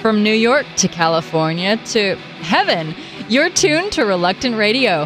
[0.00, 2.94] From New York to California to heaven,
[3.28, 5.04] you're tuned to Reluctant Radio.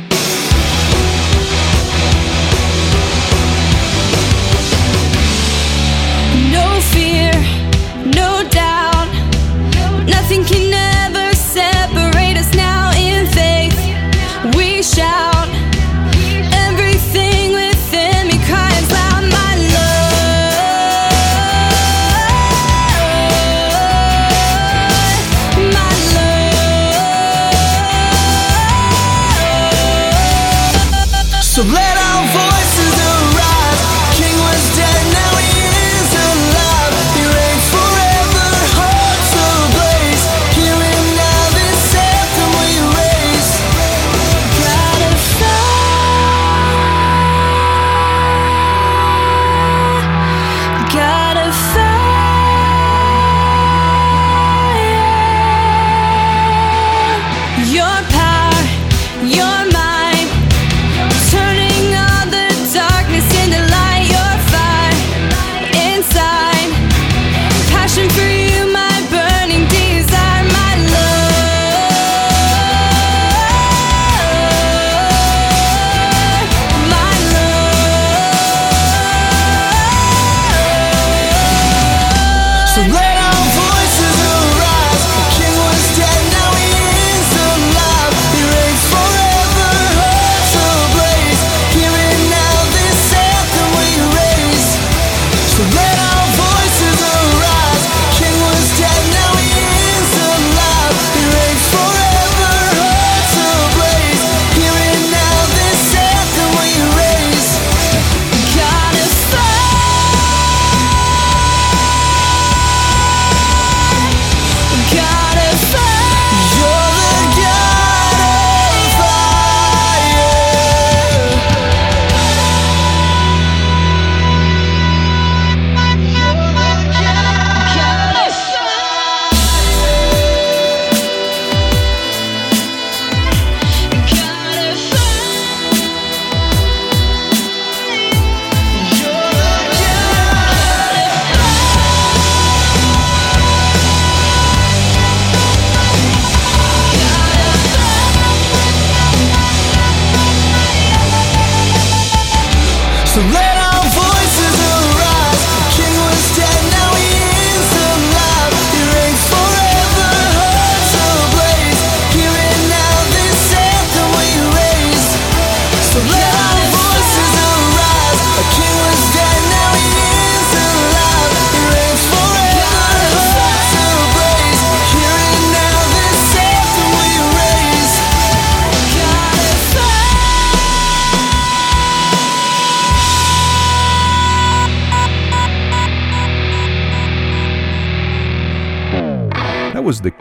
[6.52, 7.32] No fear,
[8.14, 9.08] no doubt,
[10.06, 10.61] nothing can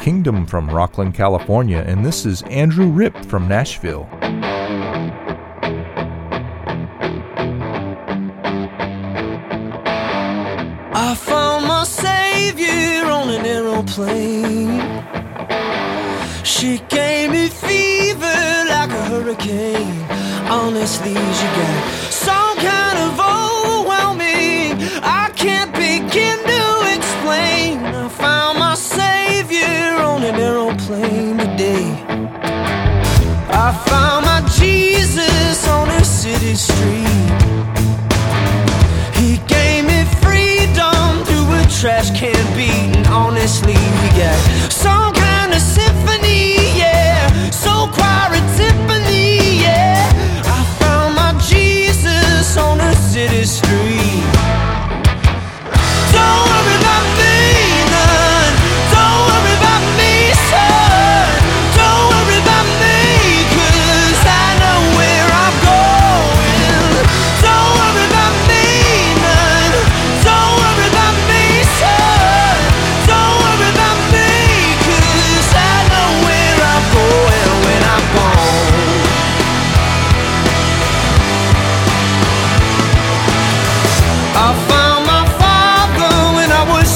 [0.01, 4.09] Kingdom from Rocklin, California, and this is Andrew Ripp from Nashville.
[10.91, 14.81] I found my savior on an aeroplane.
[16.43, 20.01] She gave me fever like a hurricane.
[20.49, 24.81] Honestly, you got some kind of overwhelming.
[25.03, 26.39] I can't begin.
[26.47, 26.50] To
[41.81, 45.20] trash can beat, and honestly, we got some.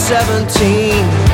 [0.07, 1.24] 17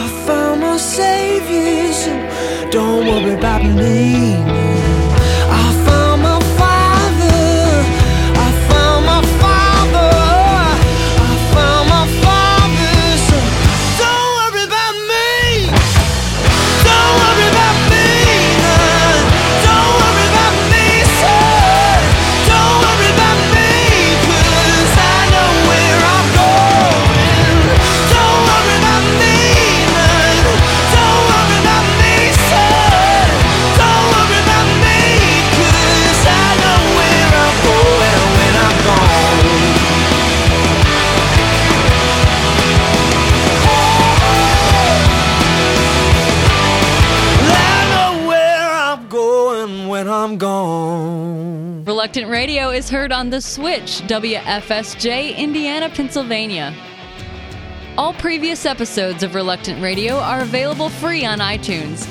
[0.00, 2.12] I found my saviors, so
[2.70, 4.87] don't worry about me.
[52.88, 56.74] heard on The Switch, WFSJ, Indiana, Pennsylvania.
[57.96, 62.06] All previous episodes of Reluctant Radio are available free on iTunes.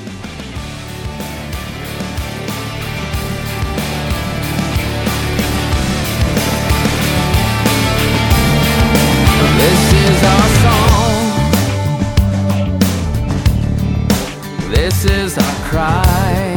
[14.70, 16.47] This is our cry.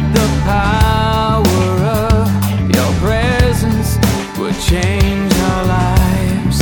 [0.00, 1.70] that the power
[2.06, 2.26] of
[2.70, 3.98] your presence
[4.38, 6.58] would change our lives.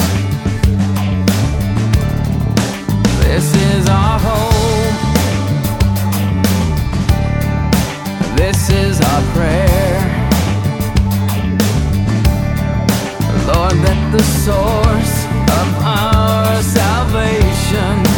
[3.20, 4.96] This is our home.
[8.36, 10.00] This is our prayer.
[13.48, 15.16] Lord, that the source
[15.60, 18.15] of our salvation.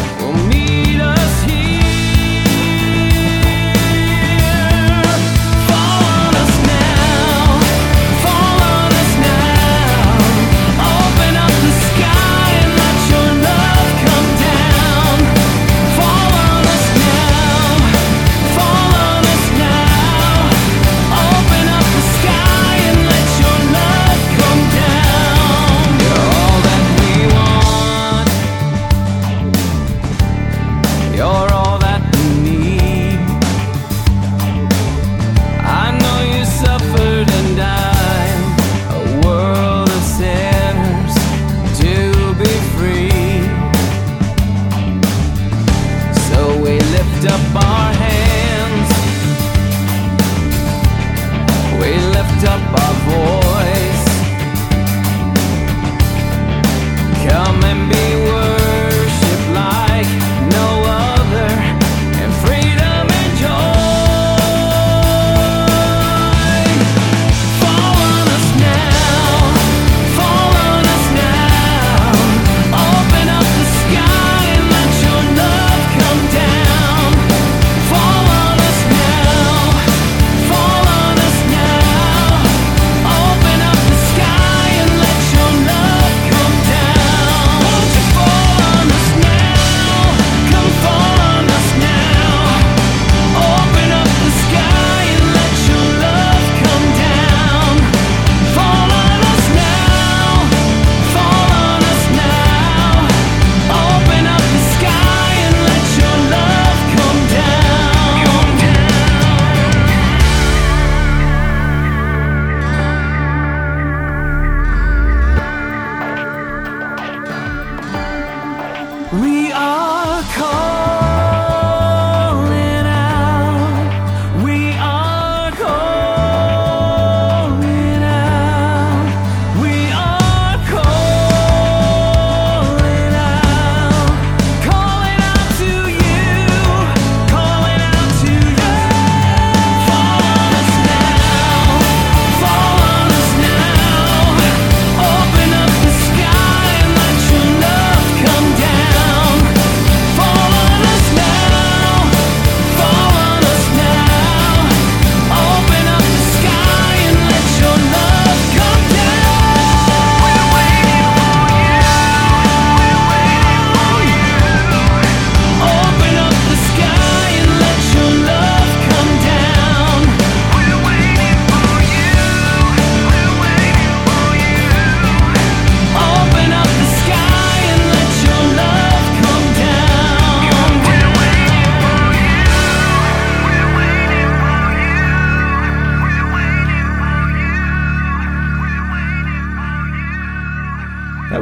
[119.10, 119.47] We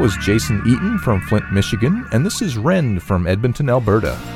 [0.07, 4.36] Was Jason Eaton from Flint, Michigan, and this is Rend from Edmonton, Alberta.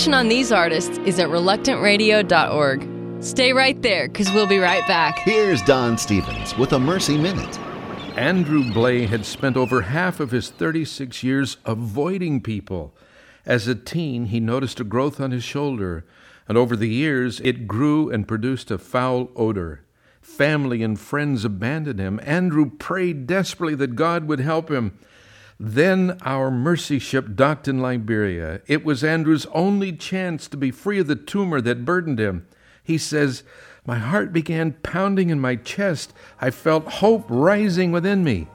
[0.00, 3.22] Information on these artists is at reluctantradio.org.
[3.22, 5.18] Stay right there, because we'll be right back.
[5.18, 7.58] Here's Don Stephens with a Mercy Minute.
[8.16, 12.96] Andrew Blay had spent over half of his 36 years avoiding people.
[13.44, 16.06] As a teen, he noticed a growth on his shoulder,
[16.48, 19.84] and over the years, it grew and produced a foul odor.
[20.22, 22.18] Family and friends abandoned him.
[22.22, 24.98] Andrew prayed desperately that God would help him.
[25.62, 28.62] Then our mercy ship docked in Liberia.
[28.66, 32.46] It was Andrew's only chance to be free of the tumor that burdened him.
[32.82, 33.42] He says,
[33.84, 36.14] My heart began pounding in my chest.
[36.40, 38.48] I felt hope rising within me.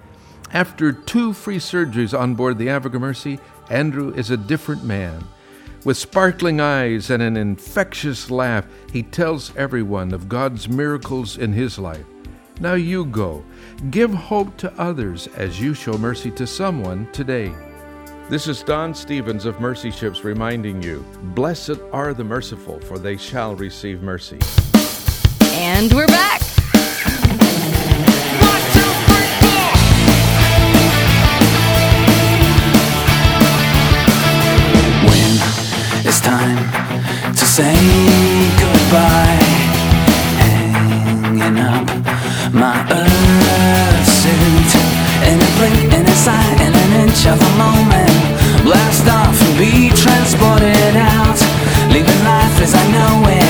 [0.52, 3.38] After two free surgeries on board the Africa Mercy,
[3.70, 5.26] Andrew is a different man.
[5.84, 11.78] With sparkling eyes and an infectious laugh, he tells everyone of God's miracles in his
[11.78, 12.06] life.
[12.60, 13.44] Now you go
[13.92, 17.54] Give hope to others as you show mercy to someone today.
[18.30, 21.06] This is Don Stephens of Mercy Ships reminding you
[21.36, 24.40] Blessed are the merciful, for they shall receive mercy.
[25.44, 26.42] And we're back.
[35.04, 38.25] When it's time to say
[52.66, 53.45] as I know it.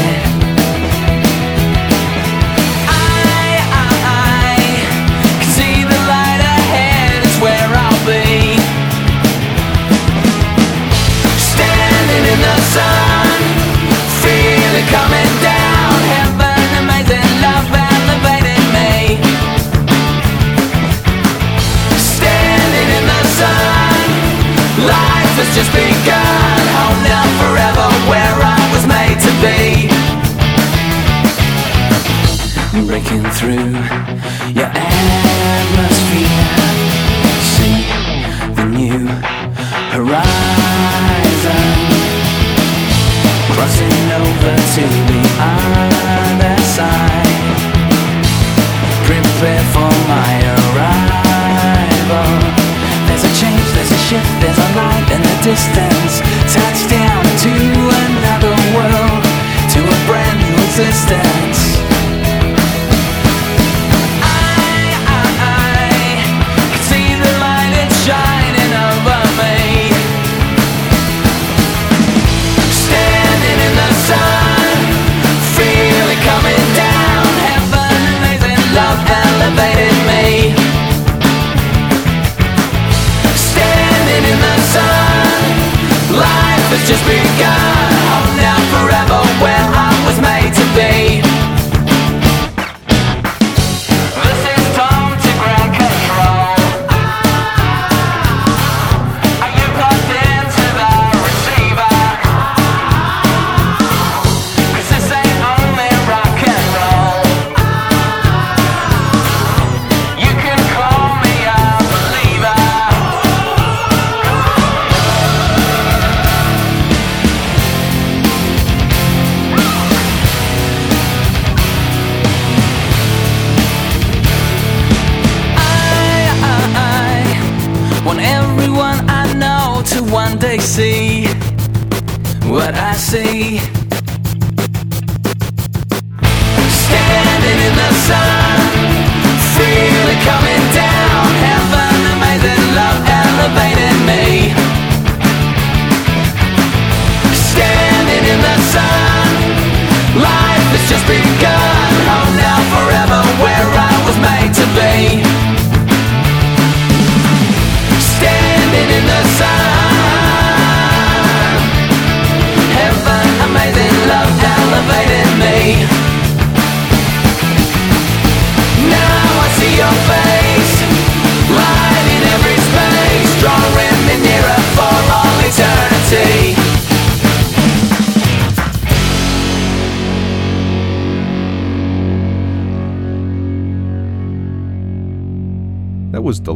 [86.88, 87.75] just begun.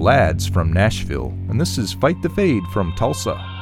[0.10, 3.59] Lads from Nashville, and this is Fight the Fade from Tulsa.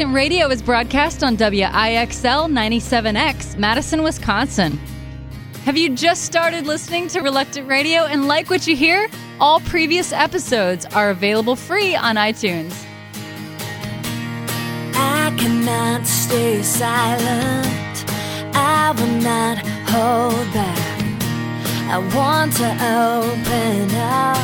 [0.00, 4.80] Reluctant Radio is broadcast on WIXL 97X, Madison, Wisconsin.
[5.66, 9.10] Have you just started listening to Reluctant Radio and like what you hear?
[9.40, 12.72] All previous episodes are available free on iTunes.
[14.94, 18.06] I cannot stay silent.
[18.56, 21.12] I will not hold back.
[21.90, 24.38] I want to open up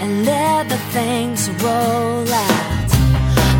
[0.00, 2.75] and let the things roll out.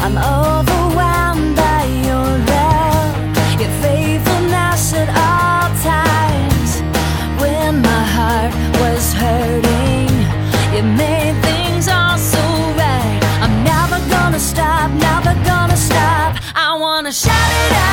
[0.04, 6.70] I'm overwhelmed by your love, your faithfulness at all times.
[7.40, 10.12] When my heart was hurting,
[10.74, 12.42] you made things all so
[12.82, 13.20] right.
[13.42, 16.36] I'm never gonna stop, never gonna stop.
[16.54, 17.85] I wanna shout it out.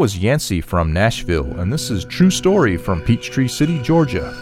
[0.00, 4.34] was Yancey from Nashville, and this is True Story from Peachtree City, Georgia.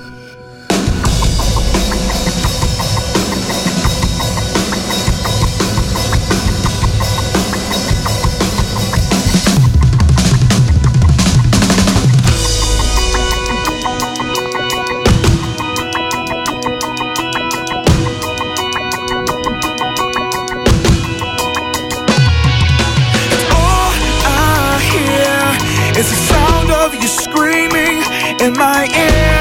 [28.49, 29.38] in my ear.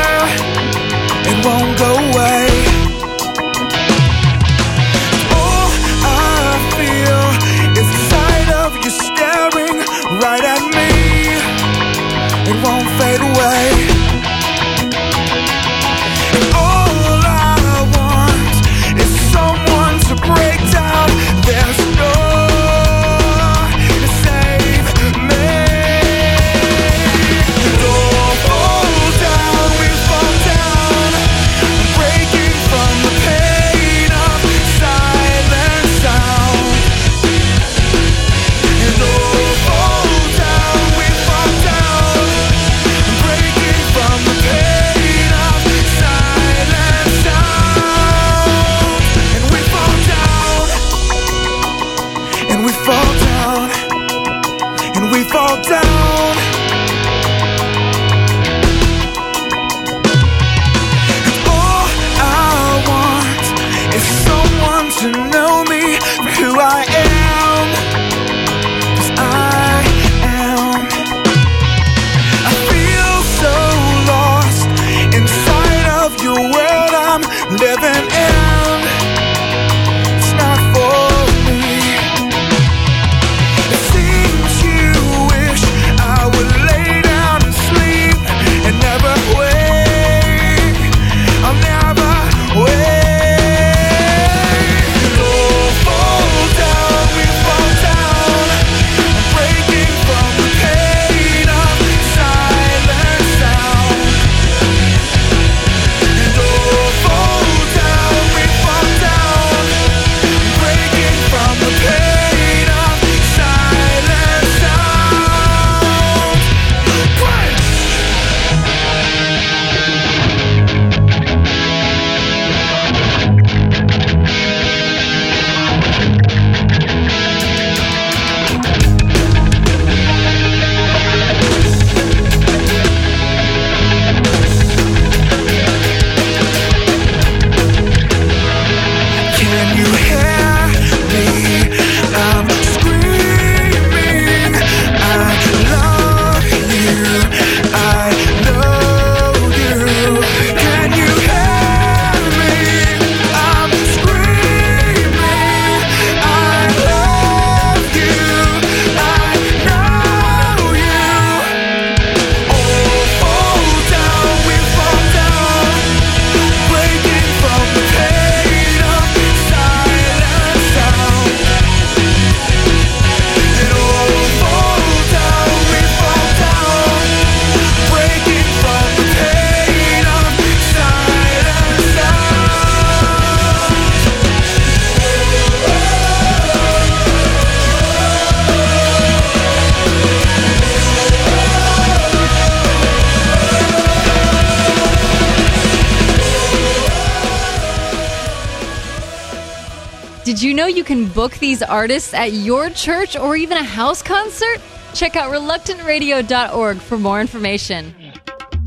[200.87, 204.61] Can book these artists at your church or even a house concert?
[204.93, 207.93] Check out reluctantradio.org for more information.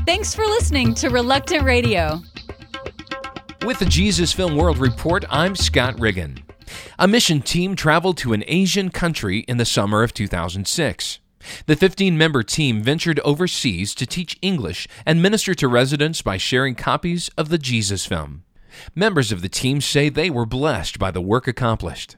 [0.05, 2.21] Thanks for listening to Reluctant Radio.
[3.65, 6.43] With the Jesus Film World Report, I'm Scott Riggin.
[6.99, 11.19] A mission team traveled to an Asian country in the summer of 2006.
[11.65, 16.75] The 15 member team ventured overseas to teach English and minister to residents by sharing
[16.75, 18.43] copies of the Jesus film.
[18.95, 22.17] Members of the team say they were blessed by the work accomplished.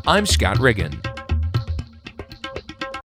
[0.05, 1.01] I'm Scott Riggin.